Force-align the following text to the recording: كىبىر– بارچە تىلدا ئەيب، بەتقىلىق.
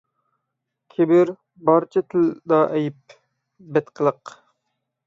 كىبىر– 0.95 1.33
بارچە 1.71 2.03
تىلدا 2.15 2.63
ئەيب، 2.79 3.17
بەتقىلىق. 3.79 4.37